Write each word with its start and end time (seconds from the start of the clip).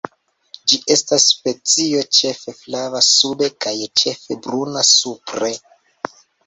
Ĝi 0.71 0.79
estas 0.95 1.25
specio 1.33 2.01
ĉefe 2.21 2.55
flava 2.63 3.05
sube 3.11 3.53
kaj 3.67 3.77
ĉefe 4.03 4.43
bruna 4.47 4.89
supre. 4.95 5.57